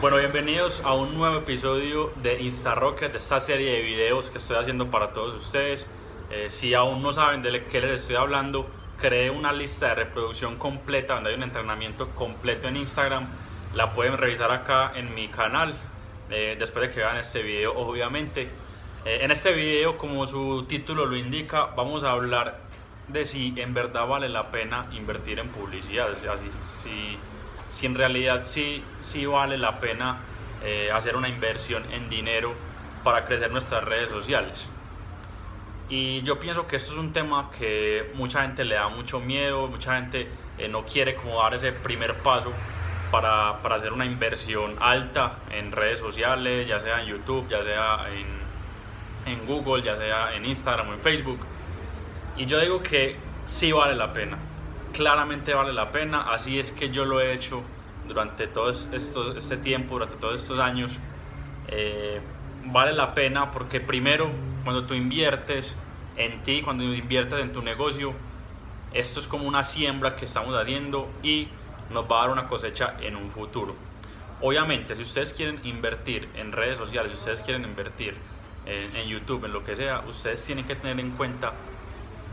[0.00, 4.56] Bueno, bienvenidos a un nuevo episodio de InstaRocket, de esta serie de videos que estoy
[4.56, 5.88] haciendo para todos ustedes.
[6.30, 10.54] Eh, si aún no saben de qué les estoy hablando, creé una lista de reproducción
[10.54, 13.26] completa donde hay un entrenamiento completo en Instagram.
[13.74, 15.74] La pueden revisar acá en mi canal
[16.30, 18.42] eh, después de que vean este video, obviamente.
[19.04, 22.60] Eh, en este video, como su título lo indica, vamos a hablar
[23.08, 26.10] de si en verdad vale la pena invertir en publicidad.
[26.84, 27.18] si
[27.86, 30.18] en realidad sí, sí vale la pena
[30.64, 32.52] eh, hacer una inversión en dinero
[33.04, 34.66] para crecer nuestras redes sociales.
[35.88, 39.68] Y yo pienso que esto es un tema que mucha gente le da mucho miedo,
[39.68, 42.52] mucha gente eh, no quiere como dar ese primer paso
[43.10, 48.08] para, para, hacer una inversión alta en redes sociales, ya sea en YouTube, ya sea
[48.12, 51.38] en, en Google, ya sea en Instagram o en Facebook.
[52.36, 54.36] Y yo digo que sí vale la pena
[54.98, 57.62] claramente vale la pena, así es que yo lo he hecho
[58.08, 60.90] durante todo esto, este tiempo, durante todos estos años.
[61.68, 62.20] Eh,
[62.64, 64.28] vale la pena porque primero,
[64.64, 65.72] cuando tú inviertes
[66.16, 68.12] en ti, cuando inviertes en tu negocio,
[68.92, 71.46] esto es como una siembra que estamos haciendo y
[71.90, 73.76] nos va a dar una cosecha en un futuro.
[74.40, 78.16] Obviamente, si ustedes quieren invertir en redes sociales, si ustedes quieren invertir
[78.66, 81.52] en, en YouTube, en lo que sea, ustedes tienen que tener en cuenta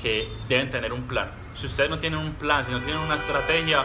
[0.00, 1.28] que deben tener un plan.
[1.56, 3.84] Si ustedes no tienen un plan, si no tienen una estrategia,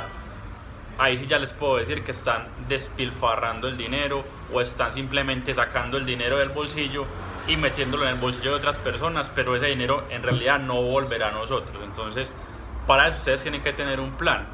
[0.98, 5.98] ahí sí ya les puedo decir que están despilfarrando el dinero o están simplemente sacando
[5.98, 7.06] el dinero del bolsillo
[7.48, 11.30] y metiéndolo en el bolsillo de otras personas, pero ese dinero en realidad no volverá
[11.30, 11.82] a nosotros.
[11.84, 12.32] Entonces,
[12.86, 14.48] para eso ustedes tienen que tener un plan.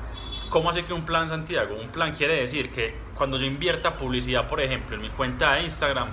[0.49, 1.75] ¿Cómo hace que un plan, Santiago?
[1.75, 5.63] Un plan quiere decir que cuando yo invierta publicidad, por ejemplo, en mi cuenta de
[5.63, 6.07] Instagram,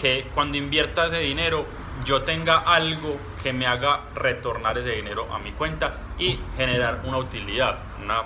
[0.00, 1.66] que cuando invierta ese dinero
[2.04, 7.18] yo tenga algo que me haga retornar ese dinero a mi cuenta y generar una
[7.18, 8.22] utilidad, una,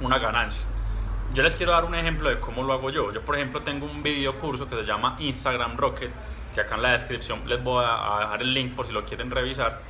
[0.00, 0.62] una ganancia.
[1.34, 3.12] Yo les quiero dar un ejemplo de cómo lo hago yo.
[3.12, 6.10] Yo, por ejemplo, tengo un video curso que se llama Instagram Rocket,
[6.54, 9.30] que acá en la descripción les voy a dejar el link por si lo quieren
[9.30, 9.80] revisar.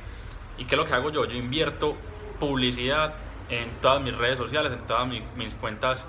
[0.57, 1.25] ¿Y qué es lo que hago yo?
[1.25, 1.95] Yo invierto
[2.39, 3.13] publicidad
[3.49, 6.05] en todas mis redes sociales, en todas mis, mis cuentas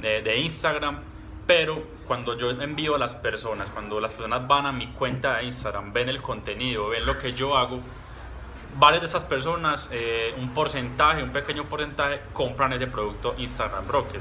[0.00, 0.98] de, de Instagram,
[1.46, 5.44] pero cuando yo envío a las personas, cuando las personas van a mi cuenta de
[5.44, 7.80] Instagram, ven el contenido, ven lo que yo hago,
[8.78, 14.20] varias de esas personas, eh, un porcentaje, un pequeño porcentaje, compran ese producto Instagram Rocket.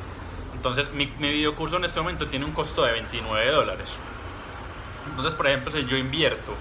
[0.56, 3.90] Entonces, mi, mi video curso en este momento tiene un costo de 29 dólares.
[5.10, 6.54] Entonces, por ejemplo, si yo invierto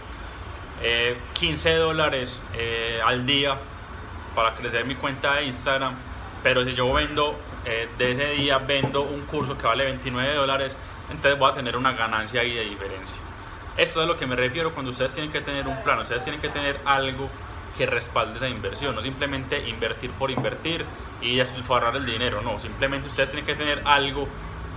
[1.35, 3.57] 15 eh, dólares eh, al día
[4.35, 5.95] para crecer mi cuenta de Instagram,
[6.43, 10.75] pero si yo vendo eh, de ese día vendo un curso que vale 29 dólares,
[11.11, 13.17] entonces voy a tener una ganancia ahí de diferencia.
[13.77, 16.25] Esto es a lo que me refiero cuando ustedes tienen que tener un plan, ustedes
[16.25, 17.29] tienen que tener algo
[17.77, 20.85] que respalde esa inversión, no simplemente invertir por invertir
[21.21, 24.29] y despilfarrar el dinero, no, simplemente ustedes tienen que tener algo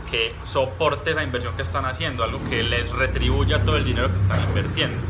[0.09, 4.19] que soporte esa inversión que están haciendo, algo que les retribuya todo el dinero que
[4.19, 5.01] están invirtiendo.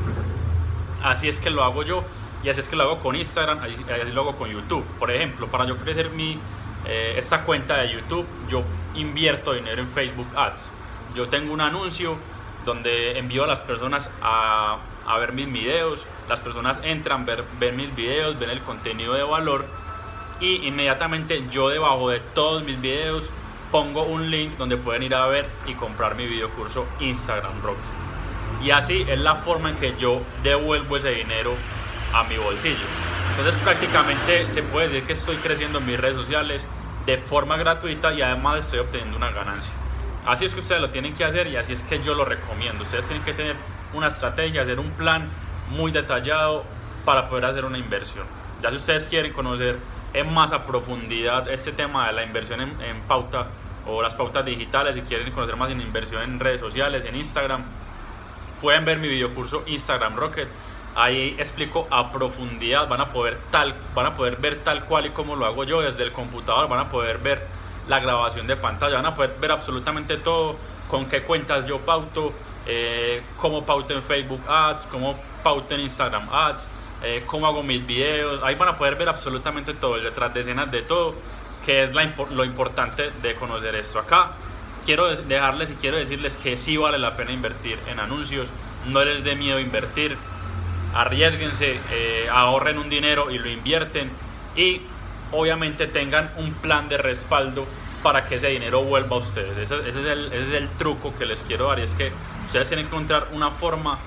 [1.04, 2.06] Así es que lo hago yo
[2.44, 4.84] y así es que lo hago con Instagram, así, así lo hago con YouTube.
[5.00, 6.38] Por ejemplo, para yo crecer mi
[6.86, 8.64] eh, esta cuenta de YouTube, yo
[8.96, 10.70] invierto dinero en Facebook Ads.
[11.16, 12.18] Yo tengo un anuncio
[12.66, 17.74] donde envío a las personas a, a ver mis videos, las personas entran, ver, ver
[17.74, 19.66] mis videos, ven el contenido de valor
[20.40, 23.30] y inmediatamente yo debajo de todos mis videos
[23.72, 27.78] pongo un link donde pueden ir a ver y comprar mi video curso Instagram Rock.
[28.62, 31.54] Y así es la forma en que yo devuelvo ese dinero
[32.14, 32.86] a mi bolsillo.
[33.32, 36.68] Entonces prácticamente se puede decir que estoy creciendo en mis redes sociales
[37.06, 39.72] de forma gratuita y además estoy obteniendo una ganancia.
[40.26, 42.84] Así es que ustedes lo tienen que hacer y así es que yo lo recomiendo.
[42.84, 43.56] Ustedes tienen que tener
[43.94, 45.28] una estrategia, hacer un plan
[45.72, 46.64] muy detallado
[47.04, 48.26] para poder hacer una inversión.
[48.62, 49.78] Ya si ustedes quieren conocer
[50.14, 53.48] en más a profundidad este tema de la inversión en, en pauta
[53.86, 57.64] o las pautas digitales, si quieren conocer más en inversión en redes sociales, en Instagram,
[58.62, 60.48] pueden ver mi video curso Instagram Rocket
[60.96, 65.10] ahí explico a profundidad, van a poder tal, van a poder ver tal cual y
[65.10, 67.46] como lo hago yo desde el computador, van a poder ver
[67.88, 70.56] la grabación de pantalla, van a poder ver absolutamente todo,
[70.90, 72.34] con qué cuentas yo pauto,
[72.66, 76.70] eh, cómo pauto en Facebook Ads, cómo pauto en Instagram Ads,
[77.04, 80.72] eh, cómo hago mis videos, ahí van a poder ver absolutamente todo, detrás de escenas
[80.72, 81.16] de todo,
[81.66, 84.32] que es la, lo importante de conocer esto acá.
[84.86, 88.50] Quiero dejarles y quiero decirles que sí vale la pena invertir en anuncios,
[88.88, 90.18] no les dé miedo invertir,
[90.94, 94.12] arriesguense, eh, ahorren un dinero y lo invierten
[94.56, 94.82] y
[95.32, 97.66] obviamente tengan un plan de respaldo
[98.04, 99.58] para que ese dinero vuelva a ustedes.
[99.58, 102.12] Ese, es, el, truco que les quiero dar y es que
[102.46, 103.98] ustedes tienen que encontrar una forma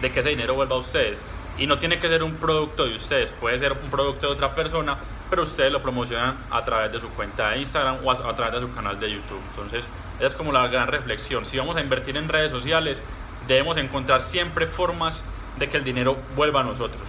[0.00, 1.24] de que ese dinero vuelva a ustedes.
[1.58, 4.54] Y no tiene que ser un producto de ustedes, puede ser un producto de otra
[4.54, 4.98] persona,
[5.30, 8.60] pero ustedes lo promocionan a través de su cuenta de Instagram o a, a través
[8.60, 9.40] de su canal de YouTube.
[9.50, 9.86] Entonces,
[10.18, 11.46] Esa es como la gran reflexión.
[11.46, 13.02] Si vamos a invertir en redes sociales,
[13.48, 15.22] debemos encontrar siempre formas
[15.58, 17.02] de que el dinero vuelva a nosotros.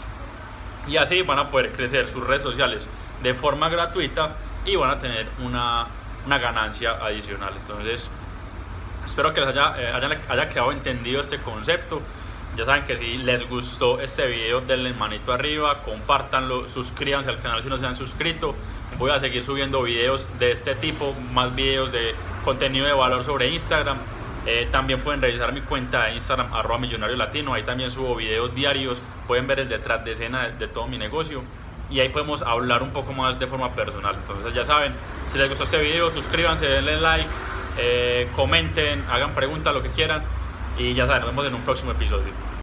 [0.87, 2.87] Y así van a poder crecer sus redes sociales
[3.21, 4.35] de forma gratuita
[4.65, 5.87] y van a tener una,
[6.25, 7.53] una ganancia adicional.
[7.61, 8.09] Entonces,
[9.05, 12.01] espero que les haya, eh, haya, quedado entendido este concepto.
[12.55, 17.61] Ya saben que si les gustó este video, denle manito arriba, compártanlo, suscríbanse al canal
[17.61, 18.55] si no se han suscrito.
[18.97, 23.49] Voy a seguir subiendo videos de este tipo, más videos de contenido de valor sobre
[23.49, 23.97] Instagram.
[24.49, 27.53] Eh, también pueden revisar mi cuenta de Instagram, arroba millonario latino.
[27.53, 29.01] Ahí también subo videos diarios.
[29.27, 31.43] Pueden ver el detrás de escena de, todo mi negocio.
[31.89, 34.15] Y ahí podemos hablar un poco más de forma personal.
[34.15, 34.93] Entonces ya saben,
[35.31, 37.27] si les gustó este video, suscríbanse, denle like,
[37.77, 40.23] eh, comenten, hagan preguntas, lo que quieran.
[40.77, 42.56] Y ya saben, nos vemos en un próximo episodio.